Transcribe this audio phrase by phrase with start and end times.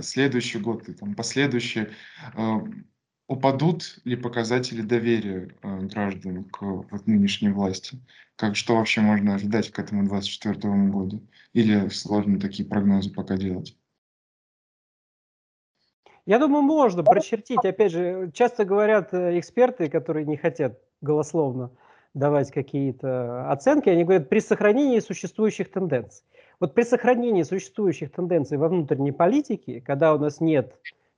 [0.00, 1.90] следующий год и там последующие,
[2.36, 2.58] э,
[3.26, 7.98] упадут ли показатели доверия э, граждан к вот нынешней власти?
[8.36, 11.26] Как что вообще можно ожидать к этому 2024 году?
[11.52, 13.76] Или сложно такие прогнозы пока делать?
[16.26, 17.64] Я думаю, можно прочертить.
[17.64, 21.70] Опять же, часто говорят э, эксперты, которые не хотят голословно
[22.14, 26.24] давать какие-то оценки, они говорят, при сохранении существующих тенденций.
[26.60, 30.74] Вот при сохранении существующих тенденций во внутренней политике, когда у нас нет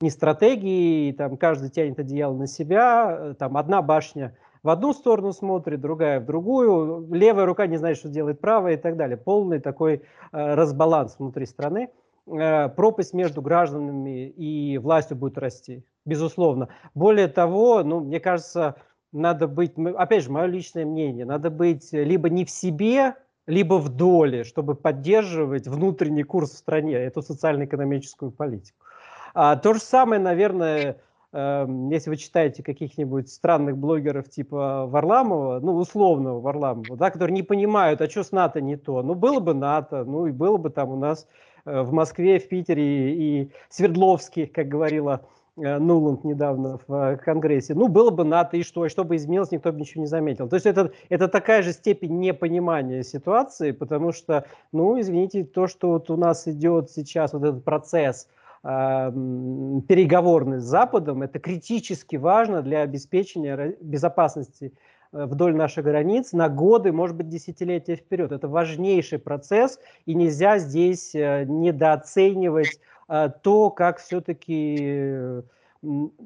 [0.00, 5.32] ни стратегии, там каждый тянет одеяло на себя, э, там одна башня в одну сторону
[5.32, 9.16] смотрит, другая в другую, левая рука не знает, что делает правая и так далее.
[9.16, 10.00] Полный такой э,
[10.32, 11.90] разбаланс внутри страны.
[12.26, 16.68] Э, пропасть между гражданами и властью будет расти, безусловно.
[16.94, 18.76] Более того, ну, мне кажется,
[19.12, 23.14] надо быть, опять же, мое личное мнение, надо быть либо не в себе,
[23.46, 28.78] либо в доле, чтобы поддерживать внутренний курс в стране, эту социально-экономическую политику.
[29.34, 30.98] А, то же самое, наверное,
[31.32, 37.42] э, если вы читаете каких-нибудь странных блогеров типа Варламова, ну, условного Варламова, да, которые не
[37.42, 39.02] понимают, а что с НАТО не то.
[39.02, 41.26] Ну, было бы НАТО, ну, и было бы там у нас
[41.64, 45.24] Э, в Москве, в Питере и Свердловске, как говорила
[45.56, 47.74] Нуланд недавно в э, Конгрессе.
[47.74, 48.86] Ну, было бы НАТО, и что?
[48.86, 50.48] И что бы изменилось, никто бы ничего не заметил.
[50.48, 55.90] То есть это, это такая же степень непонимания ситуации, потому что, ну, извините, то, что
[55.90, 58.28] вот у нас идет сейчас вот этот процесс
[58.64, 58.68] э,
[59.88, 64.72] переговорный с Западом, это критически важно для обеспечения безопасности
[65.12, 68.32] Э, вдоль наших границ на годы, может быть, десятилетия вперед.
[68.32, 72.78] Это важнейший процесс, и нельзя здесь э, недооценивать э,
[73.42, 75.42] то, как все-таки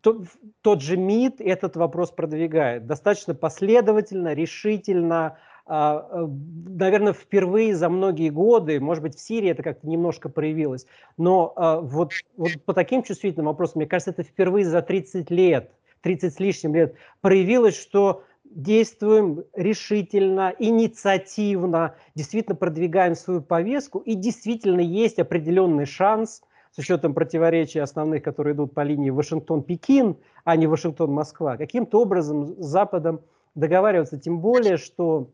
[0.00, 0.26] тот,
[0.60, 2.86] тот же МИД этот вопрос продвигает.
[2.86, 10.28] Достаточно последовательно, решительно, наверное, впервые за многие годы, может быть, в Сирии это как-то немножко
[10.28, 15.72] проявилось, но вот, вот по таким чувствительным вопросам, мне кажется, это впервые за 30 лет,
[16.02, 24.80] 30 с лишним лет проявилось, что действуем решительно, инициативно, действительно продвигаем свою повестку, и действительно
[24.80, 26.42] есть определенный шанс,
[26.72, 32.66] с учетом противоречий основных, которые идут по линии Вашингтон-Пекин, а не Вашингтон-Москва, каким-то образом с
[32.66, 33.20] Западом
[33.54, 35.30] договариваться, тем более, что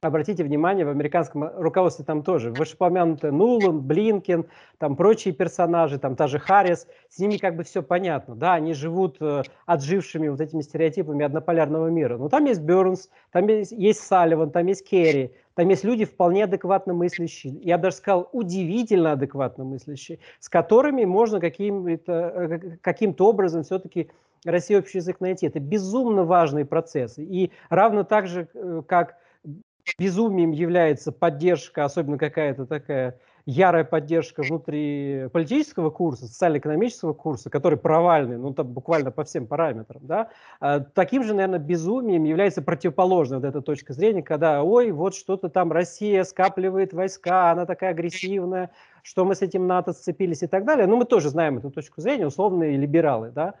[0.00, 4.46] обратите внимание, в американском руководстве там тоже вышепомянутые Нуланд, Блинкен,
[4.78, 8.74] там прочие персонажи, там та же Харрис, с ними как бы все понятно, да, они
[8.74, 12.18] живут э, отжившими вот этими стереотипами однополярного мира.
[12.18, 16.44] Но там есть Бернс, там есть, есть Салливан, там есть Керри, там есть люди вполне
[16.44, 23.62] адекватно мыслящие, я даже сказал, удивительно адекватно мыслящие, с которыми можно каким-то э, каким образом
[23.62, 24.10] все-таки
[24.44, 25.46] России общий язык найти.
[25.46, 27.24] Это безумно важные процессы.
[27.24, 29.16] И равно так же, э, как
[29.98, 38.36] безумием является поддержка, особенно какая-то такая ярая поддержка внутри политического курса, социально-экономического курса, который провальный,
[38.38, 40.30] ну там буквально по всем параметрам, да,
[40.60, 45.48] а, таким же, наверное, безумием является противоположная вот эта точка зрения, когда, ой, вот что-то
[45.48, 48.70] там Россия скапливает войска, она такая агрессивная,
[49.04, 50.88] что мы с этим НАТО сцепились и так далее.
[50.88, 53.54] Ну, мы тоже знаем эту точку зрения, условные либералы, да.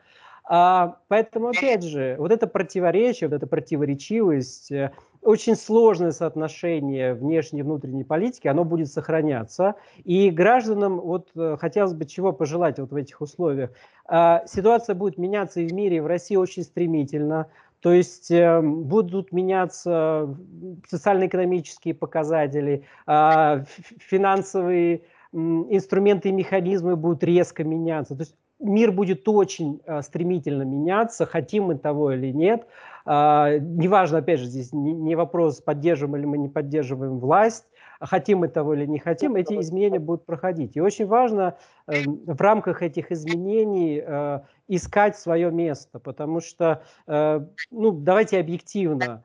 [0.48, 7.60] А, поэтому, опять же, вот это противоречие, вот эта противоречивость, э, очень сложное соотношение внешней
[7.60, 9.74] и внутренней политики, оно будет сохраняться.
[10.04, 13.70] И гражданам вот э, хотелось бы чего пожелать вот в этих условиях.
[14.06, 17.48] А, ситуация будет меняться и в мире, и в России очень стремительно.
[17.80, 20.32] То есть э, будут меняться
[20.88, 23.64] социально-экономические показатели, э,
[23.98, 25.02] финансовые
[25.32, 28.14] инструменты и механизмы будут резко меняться.
[28.14, 32.66] То есть мир будет очень э, стремительно меняться, хотим мы того или нет.
[33.04, 37.66] Э, неважно, опять же, здесь не, вопрос, поддерживаем или мы не поддерживаем власть,
[38.00, 40.76] хотим мы того или не хотим, эти изменения будут проходить.
[40.76, 41.56] И очень важно
[41.86, 47.40] э, в рамках этих изменений э, искать свое место, потому что, э,
[47.70, 49.24] ну, давайте объективно,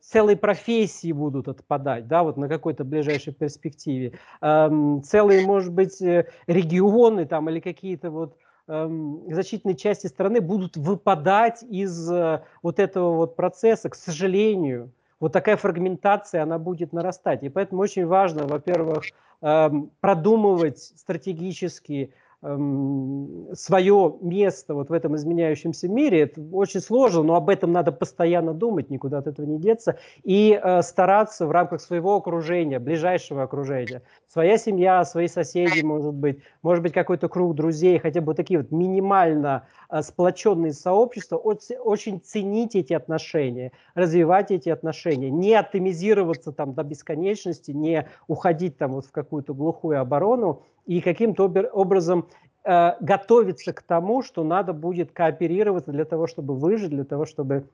[0.00, 6.26] целые профессии будут отпадать, да, вот на какой-то ближайшей перспективе, эм, целые, может быть, э,
[6.46, 8.36] регионы там или какие-то вот
[8.68, 14.92] эм, значительные части страны будут выпадать из э, вот этого вот процесса, к сожалению.
[15.20, 17.42] Вот такая фрагментация, она будет нарастать.
[17.44, 19.04] И поэтому очень важно, во-первых,
[19.42, 27.34] эм, продумывать стратегически Эм, свое место вот в этом изменяющемся мире, это очень сложно, но
[27.34, 31.80] об этом надо постоянно думать, никуда от этого не деться, и э, стараться в рамках
[31.80, 37.98] своего окружения, ближайшего окружения, своя семья, свои соседи, может быть, может быть какой-то круг друзей,
[37.98, 44.68] хотя бы такие вот минимально э, сплоченные сообщества, очень, очень ценить эти отношения, развивать эти
[44.68, 51.00] отношения, не атомизироваться там до бесконечности, не уходить там вот в какую-то глухую оборону, и
[51.00, 52.28] каким-то образом
[52.64, 57.68] э, готовиться к тому, что надо будет кооперироваться для того, чтобы выжить, для того, чтобы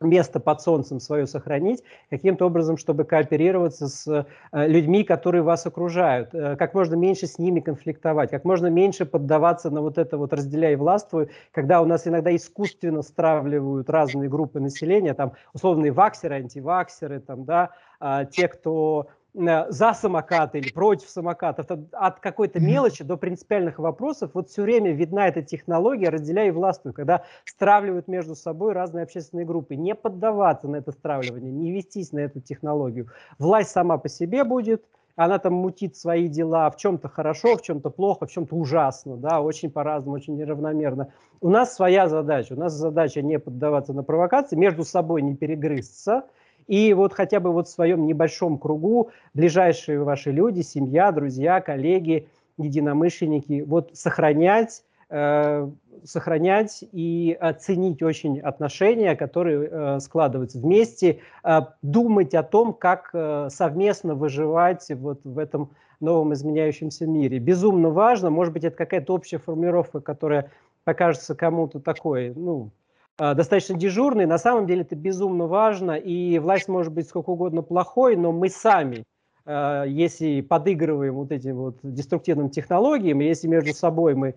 [0.00, 4.06] место под солнцем свое сохранить, каким-то образом, чтобы кооперироваться с
[4.52, 9.06] э, людьми, которые вас окружают, э, как можно меньше с ними конфликтовать, как можно меньше
[9.06, 14.28] поддаваться на вот это вот разделяй и властвуй, когда у нас иногда искусственно стравливают разные
[14.28, 21.08] группы населения, там условные ваксеры, антиваксеры, там, да, а, те, кто за самокаты или против
[21.08, 26.52] самокатов, от какой-то мелочи до принципиальных вопросов, вот все время видна эта технология «разделяй и
[26.52, 29.74] властвуй», когда стравливают между собой разные общественные группы.
[29.74, 33.08] Не поддаваться на это стравливание, не вестись на эту технологию.
[33.38, 34.84] Власть сама по себе будет,
[35.16, 39.40] она там мутит свои дела, в чем-то хорошо, в чем-то плохо, в чем-то ужасно, да,
[39.40, 41.12] очень по-разному, очень неравномерно.
[41.40, 46.24] У нас своя задача, у нас задача не поддаваться на провокации, между собой не перегрызться–
[46.66, 52.28] и вот хотя бы вот в своем небольшом кругу ближайшие ваши люди, семья, друзья, коллеги,
[52.58, 55.68] единомышленники, вот сохранять, э,
[56.04, 63.48] сохранять и оценить очень отношения, которые э, складываются вместе, э, думать о том, как э,
[63.50, 65.70] совместно выживать вот в этом
[66.00, 67.38] новом изменяющемся мире.
[67.38, 70.50] Безумно важно, может быть, это какая-то общая формулировка, которая
[70.84, 72.70] покажется кому-то такой, ну,
[73.18, 74.26] достаточно дежурный.
[74.26, 78.48] На самом деле это безумно важно, и власть может быть сколько угодно плохой, но мы
[78.48, 79.04] сами,
[79.46, 84.34] а, если подыгрываем вот этим вот деструктивным технологиям, если между собой мы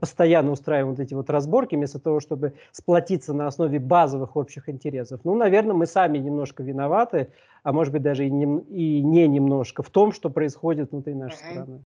[0.00, 5.20] постоянно устраиваем вот эти вот разборки, вместо того, чтобы сплотиться на основе базовых общих интересов.
[5.24, 7.28] Ну, наверное, мы сами немножко виноваты,
[7.62, 11.36] а может быть даже и не, и не немножко в том, что происходит внутри нашей
[11.36, 11.82] страны.